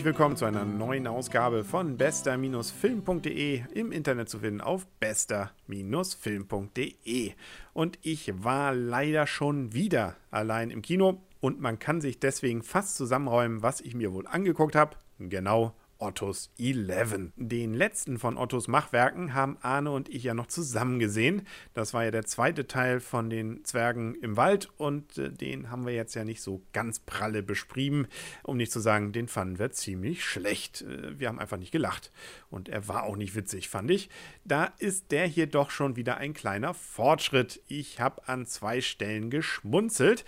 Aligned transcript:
herzlich 0.00 0.16
willkommen 0.16 0.36
zu 0.36 0.46
einer 0.46 0.64
neuen 0.64 1.06
Ausgabe 1.06 1.62
von 1.62 1.98
bester-film.de 1.98 3.64
im 3.74 3.92
Internet 3.92 4.30
zu 4.30 4.38
finden 4.38 4.62
auf 4.62 4.86
bester-film.de. 4.98 7.32
Und 7.74 7.98
ich 8.00 8.32
war 8.42 8.74
leider 8.74 9.26
schon 9.26 9.74
wieder 9.74 10.16
allein 10.30 10.70
im 10.70 10.80
Kino 10.80 11.20
und 11.40 11.60
man 11.60 11.78
kann 11.78 12.00
sich 12.00 12.18
deswegen 12.18 12.62
fast 12.62 12.96
zusammenräumen, 12.96 13.62
was 13.62 13.82
ich 13.82 13.94
mir 13.94 14.14
wohl 14.14 14.26
angeguckt 14.26 14.74
habe. 14.74 14.96
Genau 15.18 15.74
Ottos 16.00 16.50
11. 16.58 17.32
Den 17.36 17.74
letzten 17.74 18.18
von 18.18 18.36
Ottos 18.36 18.68
Machwerken 18.68 19.34
haben 19.34 19.58
Arne 19.60 19.90
und 19.90 20.08
ich 20.08 20.24
ja 20.24 20.34
noch 20.34 20.46
zusammen 20.46 20.98
gesehen. 20.98 21.46
Das 21.74 21.94
war 21.94 22.04
ja 22.04 22.10
der 22.10 22.24
zweite 22.24 22.66
Teil 22.66 23.00
von 23.00 23.30
den 23.30 23.64
Zwergen 23.64 24.14
im 24.16 24.36
Wald 24.36 24.70
und 24.76 25.18
äh, 25.18 25.30
den 25.30 25.70
haben 25.70 25.86
wir 25.86 25.94
jetzt 25.94 26.14
ja 26.14 26.24
nicht 26.24 26.42
so 26.42 26.62
ganz 26.72 27.00
pralle 27.00 27.42
beschrieben. 27.42 28.06
Um 28.42 28.56
nicht 28.56 28.72
zu 28.72 28.80
sagen, 28.80 29.12
den 29.12 29.28
fanden 29.28 29.58
wir 29.58 29.70
ziemlich 29.72 30.24
schlecht. 30.24 30.82
Äh, 30.82 31.18
wir 31.18 31.28
haben 31.28 31.38
einfach 31.38 31.58
nicht 31.58 31.72
gelacht. 31.72 32.10
Und 32.48 32.68
er 32.68 32.88
war 32.88 33.04
auch 33.04 33.16
nicht 33.16 33.34
witzig, 33.34 33.68
fand 33.68 33.90
ich. 33.90 34.08
Da 34.44 34.72
ist 34.78 35.12
der 35.12 35.26
hier 35.26 35.46
doch 35.46 35.70
schon 35.70 35.96
wieder 35.96 36.16
ein 36.16 36.34
kleiner 36.34 36.74
Fortschritt. 36.74 37.62
Ich 37.68 38.00
habe 38.00 38.26
an 38.26 38.46
zwei 38.46 38.80
Stellen 38.80 39.30
geschmunzelt. 39.30 40.24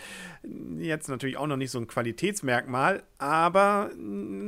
Jetzt 0.79 1.09
natürlich 1.09 1.37
auch 1.37 1.47
noch 1.47 1.57
nicht 1.57 1.71
so 1.71 1.79
ein 1.79 1.87
Qualitätsmerkmal, 1.87 3.03
aber 3.23 3.91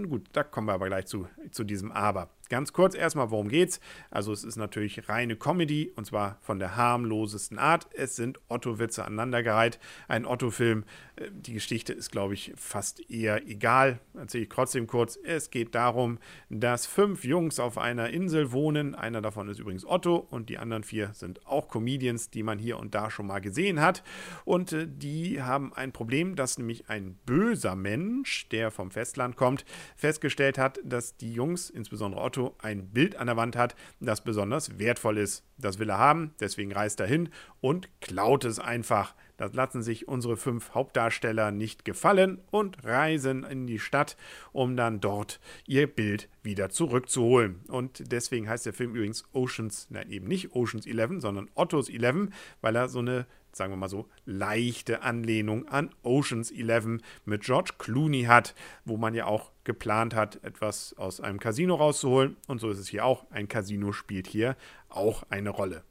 gut, 0.08 0.28
da 0.32 0.42
kommen 0.42 0.66
wir 0.66 0.74
aber 0.74 0.86
gleich 0.86 1.06
zu 1.06 1.28
zu, 1.52 1.64
diesem 1.64 1.92
Aber. 1.92 2.28
Ganz 2.54 2.72
kurz 2.72 2.94
erstmal, 2.94 3.32
worum 3.32 3.48
geht's? 3.48 3.80
Also 4.12 4.32
es 4.32 4.44
ist 4.44 4.54
natürlich 4.54 5.08
reine 5.08 5.34
Comedy 5.34 5.90
und 5.96 6.04
zwar 6.04 6.38
von 6.40 6.60
der 6.60 6.76
harmlosesten 6.76 7.58
Art. 7.58 7.88
Es 7.94 8.14
sind 8.14 8.38
Otto-Witze 8.46 9.04
aneinandergereiht. 9.04 9.80
Ein 10.06 10.24
Otto-Film. 10.24 10.84
Äh, 11.16 11.30
die 11.32 11.54
Geschichte 11.54 11.92
ist, 11.92 12.12
glaube 12.12 12.34
ich, 12.34 12.52
fast 12.54 13.10
eher 13.10 13.44
egal. 13.48 13.98
Erzähle 14.16 14.44
ich 14.44 14.50
trotzdem 14.50 14.86
kurz. 14.86 15.18
Es 15.24 15.50
geht 15.50 15.74
darum, 15.74 16.20
dass 16.48 16.86
fünf 16.86 17.24
Jungs 17.24 17.58
auf 17.58 17.76
einer 17.76 18.10
Insel 18.10 18.52
wohnen. 18.52 18.94
Einer 18.94 19.20
davon 19.20 19.48
ist 19.48 19.58
übrigens 19.58 19.84
Otto 19.84 20.14
und 20.14 20.48
die 20.48 20.58
anderen 20.58 20.84
vier 20.84 21.10
sind 21.12 21.44
auch 21.48 21.68
Comedians, 21.68 22.30
die 22.30 22.44
man 22.44 22.60
hier 22.60 22.78
und 22.78 22.94
da 22.94 23.10
schon 23.10 23.26
mal 23.26 23.40
gesehen 23.40 23.80
hat. 23.80 24.04
Und 24.44 24.72
äh, 24.72 24.86
die 24.88 25.42
haben 25.42 25.72
ein 25.72 25.90
Problem, 25.90 26.36
dass 26.36 26.56
nämlich 26.56 26.88
ein 26.88 27.18
böser 27.26 27.74
Mensch, 27.74 28.48
der 28.50 28.70
vom 28.70 28.92
Festland 28.92 29.34
kommt, 29.34 29.64
festgestellt 29.96 30.56
hat, 30.56 30.78
dass 30.84 31.16
die 31.16 31.32
Jungs, 31.32 31.68
insbesondere 31.68 32.22
Otto, 32.22 32.43
Ein 32.58 32.88
Bild 32.88 33.16
an 33.16 33.26
der 33.26 33.36
Wand 33.36 33.56
hat, 33.56 33.74
das 34.00 34.22
besonders 34.22 34.78
wertvoll 34.78 35.18
ist. 35.18 35.44
Das 35.58 35.78
will 35.78 35.90
er 35.90 35.98
haben, 35.98 36.34
deswegen 36.40 36.72
reist 36.72 37.00
er 37.00 37.06
hin 37.06 37.28
und 37.60 37.88
klaut 38.00 38.44
es 38.44 38.58
einfach. 38.58 39.14
Das 39.36 39.52
lassen 39.52 39.82
sich 39.82 40.06
unsere 40.06 40.36
fünf 40.36 40.74
Hauptdarsteller 40.74 41.50
nicht 41.50 41.84
gefallen 41.84 42.40
und 42.50 42.84
reisen 42.84 43.42
in 43.44 43.66
die 43.66 43.80
Stadt, 43.80 44.16
um 44.52 44.76
dann 44.76 45.00
dort 45.00 45.40
ihr 45.66 45.86
Bild 45.88 46.28
wieder 46.42 46.70
zurückzuholen. 46.70 47.60
Und 47.68 48.12
deswegen 48.12 48.48
heißt 48.48 48.66
der 48.66 48.72
Film 48.72 48.94
übrigens 48.94 49.24
Oceans, 49.32 49.88
nein, 49.90 50.10
eben 50.10 50.28
nicht 50.28 50.54
Oceans 50.54 50.86
11, 50.86 51.20
sondern 51.20 51.50
Ottos 51.54 51.88
11, 51.88 52.28
weil 52.60 52.76
er 52.76 52.88
so 52.88 53.00
eine 53.00 53.26
sagen 53.54 53.72
wir 53.72 53.76
mal 53.76 53.88
so, 53.88 54.08
leichte 54.24 55.02
Anlehnung 55.02 55.68
an 55.68 55.90
Oceans 56.02 56.50
11 56.50 57.00
mit 57.24 57.42
George 57.42 57.72
Clooney 57.78 58.24
hat, 58.24 58.54
wo 58.84 58.96
man 58.96 59.14
ja 59.14 59.26
auch 59.26 59.52
geplant 59.64 60.14
hat, 60.14 60.42
etwas 60.44 60.94
aus 60.98 61.20
einem 61.20 61.38
Casino 61.38 61.74
rauszuholen. 61.74 62.36
Und 62.48 62.60
so 62.60 62.70
ist 62.70 62.78
es 62.78 62.88
hier 62.88 63.04
auch. 63.04 63.30
Ein 63.30 63.48
Casino 63.48 63.92
spielt 63.92 64.26
hier 64.26 64.56
auch 64.88 65.24
eine 65.30 65.50
Rolle. 65.50 65.84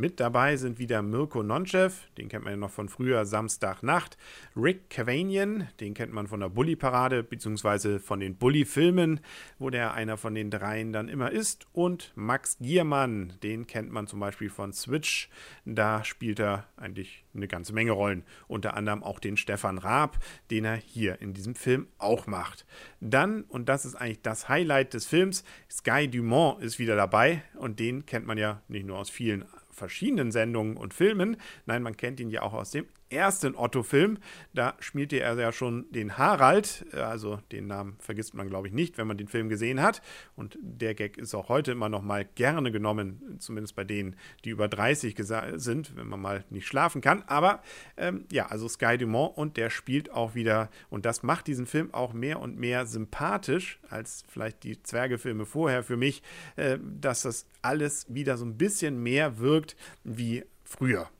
Mit 0.00 0.18
dabei 0.18 0.56
sind 0.56 0.78
wieder 0.78 1.02
Mirko 1.02 1.42
Nonchev, 1.42 2.08
den 2.16 2.30
kennt 2.30 2.44
man 2.44 2.54
ja 2.54 2.56
noch 2.56 2.70
von 2.70 2.88
früher 2.88 3.26
Samstagnacht, 3.26 4.16
Rick 4.56 4.88
Cavanian, 4.88 5.68
den 5.78 5.92
kennt 5.92 6.10
man 6.10 6.26
von 6.26 6.40
der 6.40 6.48
Bully-Parade 6.48 7.22
bzw. 7.22 7.98
von 7.98 8.18
den 8.18 8.36
Bully-Filmen, 8.36 9.20
wo 9.58 9.68
der 9.68 9.92
einer 9.92 10.16
von 10.16 10.34
den 10.34 10.50
dreien 10.50 10.94
dann 10.94 11.10
immer 11.10 11.30
ist, 11.30 11.66
und 11.74 12.12
Max 12.14 12.56
Giermann, 12.60 13.34
den 13.42 13.66
kennt 13.66 13.92
man 13.92 14.06
zum 14.06 14.20
Beispiel 14.20 14.48
von 14.48 14.72
Switch, 14.72 15.28
da 15.66 16.02
spielt 16.02 16.40
er 16.40 16.66
eigentlich 16.78 17.26
eine 17.34 17.46
ganze 17.46 17.74
Menge 17.74 17.92
Rollen, 17.92 18.24
unter 18.48 18.78
anderem 18.78 19.02
auch 19.02 19.20
den 19.20 19.36
Stefan 19.36 19.76
Raab, 19.76 20.18
den 20.50 20.64
er 20.64 20.76
hier 20.76 21.20
in 21.20 21.34
diesem 21.34 21.54
Film 21.54 21.88
auch 21.98 22.26
macht. 22.26 22.64
Dann, 23.00 23.42
und 23.42 23.68
das 23.68 23.84
ist 23.84 23.96
eigentlich 23.96 24.22
das 24.22 24.48
Highlight 24.48 24.94
des 24.94 25.04
Films, 25.04 25.44
Sky 25.70 26.08
Dumont 26.08 26.62
ist 26.62 26.78
wieder 26.78 26.96
dabei 26.96 27.42
und 27.58 27.78
den 27.78 28.06
kennt 28.06 28.26
man 28.26 28.38
ja 28.38 28.62
nicht 28.66 28.86
nur 28.86 28.96
aus 28.96 29.10
vielen 29.10 29.44
verschiedenen 29.80 30.30
Sendungen 30.30 30.76
und 30.76 30.94
Filmen. 30.94 31.36
Nein, 31.66 31.82
man 31.82 31.96
kennt 31.96 32.20
ihn 32.20 32.30
ja 32.30 32.42
auch 32.42 32.52
aus 32.52 32.70
dem 32.70 32.86
ersten 33.10 33.54
Otto-Film. 33.56 34.18
Da 34.54 34.74
spielte 34.80 35.20
er 35.20 35.38
ja 35.38 35.52
schon 35.52 35.86
den 35.90 36.18
Harald, 36.18 36.86
also 36.92 37.40
den 37.52 37.66
Namen 37.66 37.96
vergisst 37.98 38.34
man, 38.34 38.48
glaube 38.48 38.68
ich, 38.68 38.74
nicht, 38.74 38.98
wenn 38.98 39.06
man 39.06 39.18
den 39.18 39.28
Film 39.28 39.48
gesehen 39.48 39.82
hat. 39.82 40.02
Und 40.36 40.58
der 40.60 40.94
Gag 40.94 41.18
ist 41.18 41.34
auch 41.34 41.48
heute 41.48 41.72
immer 41.72 41.88
noch 41.88 42.02
mal 42.02 42.24
gerne 42.34 42.72
genommen, 42.72 43.36
zumindest 43.38 43.76
bei 43.76 43.84
denen, 43.84 44.16
die 44.44 44.50
über 44.50 44.68
30 44.68 45.16
sind, 45.56 45.96
wenn 45.96 46.08
man 46.08 46.20
mal 46.20 46.44
nicht 46.50 46.66
schlafen 46.66 47.00
kann. 47.00 47.22
Aber 47.26 47.62
ähm, 47.96 48.24
ja, 48.30 48.46
also 48.46 48.68
Sky 48.68 48.98
Dumont 48.98 49.36
und 49.36 49.56
der 49.56 49.70
spielt 49.70 50.10
auch 50.10 50.34
wieder, 50.34 50.70
und 50.88 51.04
das 51.04 51.22
macht 51.22 51.46
diesen 51.46 51.66
Film 51.66 51.92
auch 51.92 52.12
mehr 52.12 52.40
und 52.40 52.58
mehr 52.58 52.86
sympathisch 52.86 53.78
als 53.88 54.24
vielleicht 54.28 54.62
die 54.62 54.82
Zwergefilme 54.82 55.46
vorher 55.46 55.82
für 55.82 55.96
mich, 55.96 56.22
äh, 56.56 56.78
dass 57.00 57.22
das 57.22 57.46
alles 57.62 58.06
wieder 58.08 58.36
so 58.36 58.44
ein 58.44 58.56
bisschen 58.56 59.02
mehr 59.02 59.38
wirkt 59.38 59.76
wie 60.04 60.44
früher 60.64 61.10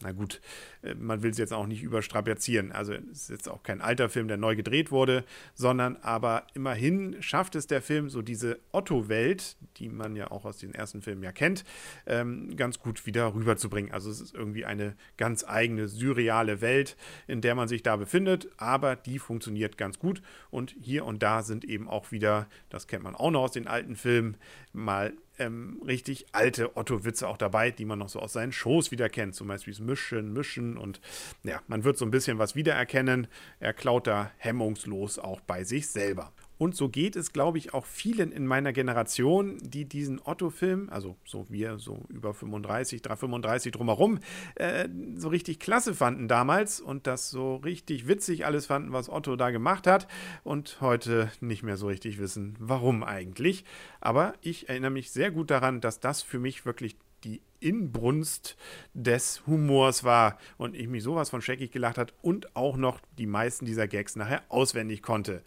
na 0.00 0.12
gut, 0.12 0.40
äh, 0.82 0.94
man 0.94 1.22
will 1.22 1.30
es 1.30 1.38
jetzt 1.38 1.52
auch 1.52 1.66
nicht 1.66 1.82
überstrapazieren. 1.82 2.72
Also 2.72 2.92
es 2.92 3.22
ist 3.22 3.30
jetzt 3.30 3.48
auch 3.48 3.62
kein 3.62 3.80
alter 3.80 4.08
Film, 4.08 4.28
der 4.28 4.36
neu 4.36 4.54
gedreht 4.54 4.90
wurde, 4.90 5.24
sondern 5.54 5.96
aber 5.96 6.46
immerhin 6.54 7.16
schafft 7.20 7.54
es 7.54 7.66
der 7.66 7.80
Film, 7.80 8.10
so 8.10 8.20
diese 8.20 8.58
Otto-Welt, 8.72 9.56
die 9.78 9.88
man 9.88 10.14
ja 10.14 10.30
auch 10.30 10.44
aus 10.44 10.58
den 10.58 10.74
ersten 10.74 11.00
Filmen 11.00 11.22
ja 11.22 11.32
kennt, 11.32 11.64
ähm, 12.06 12.56
ganz 12.56 12.78
gut 12.78 13.06
wieder 13.06 13.34
rüberzubringen. 13.34 13.92
Also 13.92 14.10
es 14.10 14.20
ist 14.20 14.34
irgendwie 14.34 14.64
eine 14.64 14.96
ganz 15.16 15.44
eigene, 15.44 15.88
surreale 15.88 16.60
Welt, 16.60 16.96
in 17.26 17.40
der 17.40 17.54
man 17.54 17.68
sich 17.68 17.82
da 17.82 17.96
befindet, 17.96 18.48
aber 18.58 18.96
die 18.96 19.18
funktioniert 19.18 19.78
ganz 19.78 19.98
gut. 19.98 20.20
Und 20.50 20.74
hier 20.80 21.06
und 21.06 21.22
da 21.22 21.42
sind 21.42 21.64
eben 21.64 21.88
auch 21.88 22.12
wieder, 22.12 22.48
das 22.68 22.86
kennt 22.86 23.04
man 23.04 23.14
auch 23.14 23.30
noch 23.30 23.44
aus 23.44 23.52
den 23.52 23.66
alten 23.66 23.96
Filmen, 23.96 24.36
mal 24.72 25.14
ähm, 25.38 25.80
richtig 25.86 26.26
alte 26.32 26.76
Otto-Witze 26.76 27.28
auch 27.28 27.36
dabei, 27.36 27.70
die 27.70 27.84
man 27.84 27.98
noch 27.98 28.08
so 28.08 28.20
aus 28.20 28.32
seinen 28.32 28.52
Shows 28.52 28.90
wieder 28.90 29.08
kennt. 29.08 29.34
Zum 29.34 29.48
Beispiel 29.48 29.72
das 29.72 29.80
Mischen, 29.80 30.32
Mischen 30.32 30.76
und 30.76 31.00
ja, 31.42 31.60
man 31.68 31.84
wird 31.84 31.98
so 31.98 32.04
ein 32.04 32.10
bisschen 32.10 32.38
was 32.38 32.54
wiedererkennen. 32.54 33.26
Er 33.60 33.72
klaut 33.72 34.06
da 34.06 34.30
hemmungslos 34.38 35.18
auch 35.18 35.40
bei 35.40 35.64
sich 35.64 35.88
selber. 35.88 36.32
Und 36.58 36.74
so 36.74 36.88
geht 36.88 37.16
es, 37.16 37.32
glaube 37.32 37.58
ich, 37.58 37.74
auch 37.74 37.84
vielen 37.84 38.32
in 38.32 38.46
meiner 38.46 38.72
Generation, 38.72 39.58
die 39.60 39.84
diesen 39.84 40.20
Otto-Film, 40.24 40.88
also 40.90 41.16
so 41.24 41.46
wir, 41.48 41.78
so 41.78 42.04
über 42.08 42.32
35, 42.32 43.02
335 43.02 43.72
drumherum, 43.72 44.18
äh, 44.54 44.88
so 45.16 45.28
richtig 45.28 45.58
klasse 45.58 45.94
fanden 45.94 46.28
damals 46.28 46.80
und 46.80 47.06
das 47.06 47.30
so 47.30 47.56
richtig 47.56 48.08
witzig 48.08 48.46
alles 48.46 48.66
fanden, 48.66 48.92
was 48.92 49.08
Otto 49.08 49.36
da 49.36 49.50
gemacht 49.50 49.86
hat 49.86 50.08
und 50.44 50.80
heute 50.80 51.30
nicht 51.40 51.62
mehr 51.62 51.76
so 51.76 51.88
richtig 51.88 52.18
wissen, 52.18 52.54
warum 52.58 53.04
eigentlich. 53.04 53.64
Aber 54.00 54.34
ich 54.40 54.68
erinnere 54.68 54.90
mich 54.90 55.10
sehr 55.10 55.30
gut 55.30 55.50
daran, 55.50 55.80
dass 55.80 56.00
das 56.00 56.22
für 56.22 56.38
mich 56.38 56.64
wirklich 56.64 56.96
die 57.24 57.42
Inbrunst 57.60 58.56
des 58.94 59.46
Humors 59.46 60.04
war 60.04 60.38
und 60.58 60.76
ich 60.76 60.88
mich 60.88 61.02
sowas 61.02 61.30
von 61.30 61.42
scheckig 61.42 61.72
gelacht 61.72 61.98
hat 61.98 62.14
und 62.22 62.54
auch 62.54 62.76
noch 62.76 63.00
die 63.18 63.26
meisten 63.26 63.64
dieser 63.64 63.88
Gags 63.88 64.16
nachher 64.16 64.42
auswendig 64.48 65.02
konnte. 65.02 65.42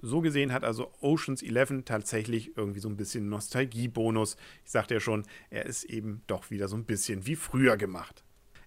So 0.00 0.20
gesehen 0.20 0.52
hat 0.52 0.64
also 0.64 0.92
Oceans 1.00 1.42
11 1.42 1.84
tatsächlich 1.84 2.56
irgendwie 2.56 2.80
so 2.80 2.88
ein 2.88 2.96
bisschen 2.96 3.28
Nostalgiebonus. 3.28 4.36
Ich 4.64 4.70
sagte 4.70 4.94
ja 4.94 5.00
schon, 5.00 5.24
er 5.50 5.66
ist 5.66 5.84
eben 5.84 6.22
doch 6.26 6.50
wieder 6.50 6.68
so 6.68 6.76
ein 6.76 6.84
bisschen 6.84 7.26
wie 7.26 7.36
früher 7.36 7.76
gemacht. 7.76 8.24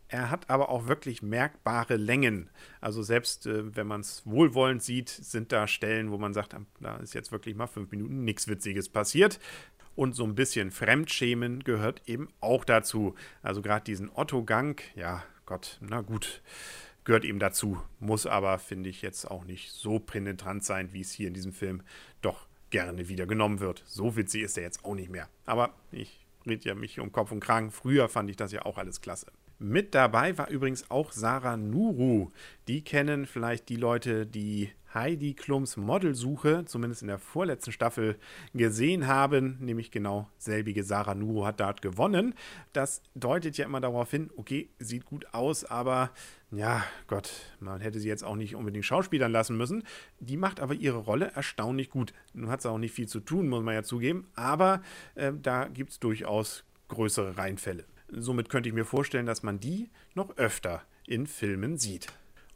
Er 0.10 0.30
hat 0.30 0.50
aber 0.50 0.68
auch 0.68 0.88
wirklich 0.88 1.22
merkbare 1.22 1.96
Längen. 1.96 2.50
Also 2.82 3.02
selbst 3.02 3.46
äh, 3.46 3.76
wenn 3.76 3.88
man 3.88 4.02
es 4.02 4.24
wohlwollend 4.26 4.84
sieht, 4.84 5.08
sind 5.08 5.54
da 5.54 5.68
Stellen, 5.68 6.12
wo 6.12 6.18
man 6.18 6.34
sagt, 6.34 6.54
da 6.82 6.98
ist 6.98 7.14
jetzt 7.14 7.32
wirklich 7.32 7.56
mal 7.56 7.68
fünf 7.68 7.92
Minuten 7.92 8.26
nichts 8.26 8.50
Witziges 8.50 8.90
passiert. 8.90 9.40
Und 9.96 10.14
so 10.14 10.26
ein 10.26 10.36
bisschen 10.36 10.72
Fremdschämen 10.72 11.64
gehört 11.64 12.02
eben 12.08 12.28
auch 12.42 12.66
dazu. 12.66 13.16
Also 13.42 13.62
gerade 13.62 13.86
diesen 13.86 14.10
Otto-Gang, 14.14 14.82
ja 14.96 15.24
Gott, 15.46 15.80
na 15.82 16.02
gut 16.02 16.42
gehört 17.04 17.26
eben 17.26 17.40
dazu. 17.40 17.82
Muss 18.00 18.26
aber, 18.26 18.60
finde 18.60 18.90
ich, 18.90 19.02
jetzt 19.02 19.30
auch 19.30 19.44
nicht 19.44 19.72
so 19.72 20.00
penetrant 20.00 20.64
sein, 20.64 20.94
wie 20.94 21.02
es 21.02 21.12
hier 21.12 21.28
in 21.28 21.34
diesem 21.34 21.54
Film 21.54 21.84
doch 22.22 22.48
gerne 22.70 23.10
wieder 23.10 23.26
genommen 23.26 23.60
wird. 23.60 23.84
So 23.86 24.16
witzig 24.16 24.44
ist 24.44 24.58
er 24.58 24.64
jetzt 24.64 24.86
auch 24.86 24.96
nicht 24.96 25.10
mehr. 25.10 25.30
Aber 25.46 25.74
ich 25.92 26.26
rede 26.46 26.70
ja 26.70 26.76
mich 26.76 27.00
um 27.00 27.12
Kopf 27.12 27.32
und 27.32 27.40
Kragen. 27.40 27.72
Früher 27.72 28.10
fand 28.10 28.30
ich 28.30 28.38
das 28.38 28.52
ja 28.52 28.66
auch 28.66 28.78
alles 28.78 29.02
klasse. 29.02 29.28
Mit 29.64 29.94
dabei 29.94 30.40
war 30.40 30.50
übrigens 30.50 30.90
auch 30.90 31.12
Sarah 31.12 31.56
Nuru. 31.56 32.32
Die 32.68 32.84
kennen 32.84 33.28
vielleicht 33.28 33.70
die 33.70 33.76
Leute, 33.76 34.26
die 34.26 34.72
Heidi 34.92 35.36
Klums 35.36 35.78
Modelsuche, 35.78 36.66
zumindest 36.66 37.04
in 37.04 37.10
der 37.10 37.20
vorletzten 37.20 37.72
Staffel, 37.72 38.18
gesehen 38.56 39.06
haben. 39.06 39.58
Nämlich 39.60 39.92
genau 39.92 40.28
selbige 40.40 40.84
Sarah 40.84 41.14
Nuru 41.14 41.46
hat 41.46 41.60
dort 41.60 41.84
gewonnen. 41.84 42.34
Das 42.74 43.04
deutet 43.14 43.56
ja 43.56 43.66
immer 43.66 43.82
darauf 43.82 44.10
hin, 44.10 44.32
okay, 44.36 44.72
sieht 44.80 45.06
gut 45.06 45.32
aus, 45.32 45.64
aber 45.64 46.10
ja, 46.50 46.84
Gott, 47.06 47.32
man 47.60 47.82
hätte 47.82 48.00
sie 48.00 48.08
jetzt 48.08 48.24
auch 48.24 48.36
nicht 48.36 48.56
unbedingt 48.56 48.86
schauspielern 48.86 49.32
lassen 49.32 49.58
müssen. 49.58 49.84
Die 50.20 50.38
macht 50.38 50.60
aber 50.60 50.74
ihre 50.74 50.98
Rolle 50.98 51.34
erstaunlich 51.36 51.92
gut. 51.92 52.16
Nun 52.34 52.50
hat 52.50 52.64
sie 52.64 52.70
auch 52.72 52.80
nicht 52.80 52.96
viel 52.96 53.08
zu 53.08 53.20
tun, 53.20 53.48
muss 53.48 53.64
man 53.64 53.76
ja 53.76 53.84
zugeben, 53.84 54.26
aber 54.34 54.82
äh, 55.14 55.32
da 55.40 55.68
gibt 55.68 55.92
es 55.92 56.00
durchaus 56.00 56.64
größere 56.88 57.38
Reinfälle. 57.38 57.86
Somit 58.12 58.50
könnte 58.50 58.70
ich 58.70 58.76
mir 58.76 58.86
vorstellen, 58.86 59.26
dass 59.26 59.44
man 59.44 59.60
die 59.60 59.90
noch 60.16 60.38
öfter 60.38 60.84
in 61.08 61.28
Filmen 61.28 61.78
sieht. 61.78 62.08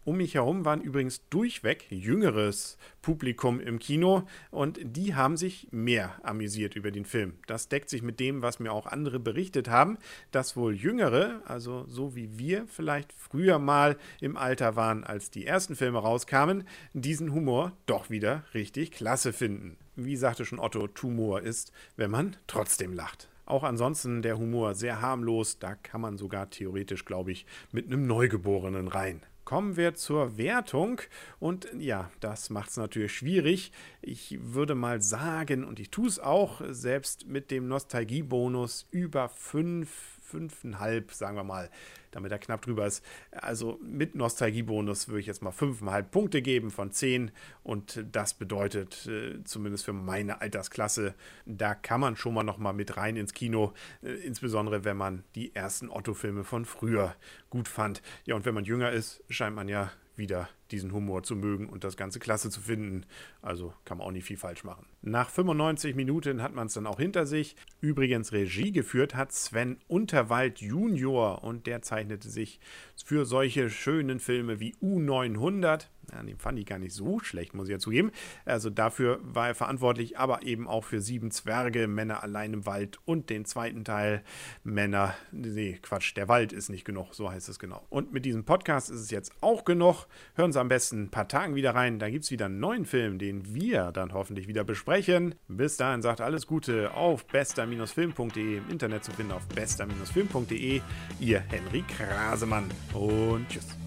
Um 0.05 0.17
mich 0.17 0.35
herum 0.35 0.65
waren 0.65 0.81
übrigens 0.81 1.27
durchweg 1.31 1.87
jüngeres 1.89 2.77
Publikum 3.01 3.59
im 3.59 3.79
Kino 3.79 4.27
und 4.51 4.79
die 4.83 5.15
haben 5.15 5.35
sich 5.35 5.67
mehr 5.71 6.13
amüsiert 6.21 6.75
über 6.75 6.91
den 6.91 7.05
Film. 7.05 7.39
Das 7.47 7.69
deckt 7.69 7.89
sich 7.89 8.03
mit 8.03 8.19
dem, 8.19 8.43
was 8.43 8.59
mir 8.59 8.71
auch 8.71 8.85
andere 8.85 9.19
berichtet 9.19 9.67
haben, 9.67 9.97
dass 10.29 10.55
wohl 10.55 10.75
Jüngere, 10.75 11.41
also 11.45 11.85
so 11.87 12.15
wie 12.15 12.37
wir 12.37 12.67
vielleicht 12.67 13.13
früher 13.13 13.57
mal 13.57 13.97
im 14.21 14.37
Alter 14.37 14.75
waren, 14.75 15.03
als 15.03 15.31
die 15.31 15.47
ersten 15.47 15.75
Filme 15.75 15.97
rauskamen, 15.97 16.67
diesen 16.93 17.33
Humor 17.33 17.71
doch 17.87 18.11
wieder 18.11 18.43
richtig 18.53 18.91
klasse 18.91 19.33
finden. 19.33 19.75
Wie 19.95 20.17
sagte 20.17 20.45
schon 20.45 20.59
Otto, 20.59 20.85
Tumor 20.85 21.41
ist, 21.41 21.71
wenn 21.95 22.11
man 22.11 22.35
trotzdem 22.45 22.93
lacht. 22.93 23.27
Auch 23.45 23.63
ansonsten 23.63 24.21
der 24.21 24.37
Humor 24.37 24.73
sehr 24.73 25.01
harmlos, 25.01 25.59
da 25.59 25.75
kann 25.75 26.01
man 26.01 26.17
sogar 26.17 26.49
theoretisch, 26.49 27.05
glaube 27.05 27.31
ich, 27.31 27.45
mit 27.71 27.85
einem 27.87 28.07
Neugeborenen 28.07 28.87
rein. 28.87 29.21
Kommen 29.43 29.77
wir 29.77 29.93
zur 29.93 30.37
Wertung 30.39 31.01
und 31.39 31.67
ja, 31.77 32.09
das 32.19 32.49
macht 32.49 32.71
es 32.71 32.77
natürlich 32.77 33.13
schwierig. 33.13 33.71
Ich 34.01 34.39
würde 34.41 34.73
mal 34.73 35.03
sagen, 35.03 35.63
und 35.63 35.79
ich 35.79 35.91
tue 35.91 36.07
es 36.07 36.19
auch, 36.19 36.61
selbst 36.69 37.27
mit 37.27 37.51
dem 37.51 37.67
Nostalgiebonus 37.67 38.87
über 38.89 39.29
5 39.29 40.15
5,5, 40.31 41.13
sagen 41.13 41.37
wir 41.37 41.43
mal, 41.43 41.69
damit 42.11 42.31
er 42.31 42.39
knapp 42.39 42.61
drüber 42.61 42.85
ist. 42.85 43.03
Also 43.31 43.79
mit 43.81 44.15
Nostalgiebonus 44.15 45.07
würde 45.07 45.19
ich 45.19 45.27
jetzt 45.27 45.41
mal 45.41 45.51
5,5 45.51 46.03
Punkte 46.03 46.41
geben 46.41 46.71
von 46.71 46.91
10 46.91 47.31
und 47.63 48.05
das 48.11 48.33
bedeutet, 48.33 49.05
äh, 49.07 49.43
zumindest 49.43 49.85
für 49.85 49.93
meine 49.93 50.41
Altersklasse, 50.41 51.13
da 51.45 51.75
kann 51.75 51.99
man 51.99 52.15
schon 52.15 52.33
mal 52.33 52.43
noch 52.43 52.57
mal 52.57 52.73
mit 52.73 52.97
rein 52.97 53.17
ins 53.17 53.33
Kino, 53.33 53.73
äh, 54.01 54.11
insbesondere 54.11 54.85
wenn 54.85 54.97
man 54.97 55.23
die 55.35 55.53
ersten 55.55 55.89
Otto-Filme 55.89 56.43
von 56.43 56.65
früher 56.65 57.15
gut 57.49 57.67
fand. 57.67 58.01
Ja, 58.25 58.35
und 58.35 58.45
wenn 58.45 58.55
man 58.55 58.65
jünger 58.65 58.91
ist, 58.91 59.23
scheint 59.29 59.55
man 59.55 59.67
ja 59.67 59.91
wieder 60.15 60.49
diesen 60.75 60.91
Humor 60.91 61.23
zu 61.23 61.37
mögen 61.37 61.69
und 61.69 61.85
das 61.85 61.95
Ganze 61.95 62.19
klasse 62.19 62.49
zu 62.49 62.59
finden. 62.59 63.05
Also 63.41 63.73
kann 63.85 63.97
man 63.97 64.07
auch 64.07 64.11
nicht 64.11 64.25
viel 64.25 64.37
falsch 64.37 64.65
machen. 64.65 64.85
Nach 65.01 65.29
95 65.29 65.95
Minuten 65.95 66.41
hat 66.41 66.53
man 66.53 66.67
es 66.67 66.73
dann 66.73 66.85
auch 66.85 66.99
hinter 66.99 67.25
sich. 67.25 67.55
Übrigens 67.79 68.33
Regie 68.33 68.73
geführt 68.73 69.15
hat 69.15 69.31
Sven 69.31 69.77
Unterwald 69.87 70.59
Junior 70.59 71.43
und 71.43 71.65
der 71.65 71.81
zeichnete 71.81 72.29
sich 72.29 72.59
für 73.05 73.25
solche 73.25 73.69
schönen 73.69 74.19
Filme 74.19 74.59
wie 74.59 74.75
U900. 74.81 75.87
Ja, 76.11 76.21
den 76.21 76.37
fand 76.37 76.59
ich 76.59 76.65
gar 76.65 76.77
nicht 76.77 76.93
so 76.93 77.19
schlecht, 77.19 77.53
muss 77.53 77.67
ich 77.67 77.73
ja 77.73 77.79
zugeben. 77.79 78.11
Also 78.45 78.69
dafür 78.69 79.19
war 79.23 79.47
er 79.47 79.55
verantwortlich, 79.55 80.19
aber 80.19 80.43
eben 80.43 80.67
auch 80.67 80.83
für 80.83 81.01
Sieben 81.01 81.31
Zwerge, 81.31 81.87
Männer 81.87 82.21
allein 82.21 82.53
im 82.53 82.65
Wald 82.65 82.99
und 83.05 83.29
den 83.29 83.45
zweiten 83.45 83.83
Teil 83.83 84.23
Männer. 84.63 85.15
Nee, 85.31 85.79
Quatsch, 85.81 86.15
der 86.15 86.27
Wald 86.27 86.53
ist 86.53 86.69
nicht 86.69 86.85
genug, 86.85 87.13
so 87.13 87.31
heißt 87.31 87.49
es 87.49 87.59
genau. 87.59 87.85
Und 87.89 88.13
mit 88.13 88.25
diesem 88.25 88.45
Podcast 88.45 88.89
ist 88.89 89.01
es 89.01 89.11
jetzt 89.11 89.33
auch 89.41 89.65
genug. 89.65 90.05
Hören 90.35 90.51
Sie 90.51 90.59
am 90.65 90.69
besten 90.69 91.03
ein 91.03 91.09
paar 91.11 91.27
Tagen 91.27 91.53
wieder 91.53 91.75
rein. 91.75 91.99
Da 91.99 92.09
gibt 92.09 92.23
es 92.23 92.31
wieder 92.31 92.45
einen 92.45 92.59
neuen 92.59 92.85
Film, 92.85 93.19
den 93.19 93.53
wir 93.53 93.91
dann 93.91 94.13
hoffentlich 94.13 94.47
wieder 94.47 94.63
besprechen. 94.63 95.35
Bis 95.47 95.77
dahin 95.77 96.01
sagt 96.01 96.21
alles 96.21 96.47
Gute 96.47 96.91
auf 96.95 97.27
bester-film.de 97.27 98.57
im 98.57 98.69
Internet 98.71 99.03
zu 99.03 99.11
finden 99.11 99.33
auf 99.33 99.47
bester-film.de. 99.49 100.81
Ihr 101.19 101.39
Henry 101.39 101.83
Krasemann 101.87 102.65
und 102.93 103.47
tschüss. 103.47 103.77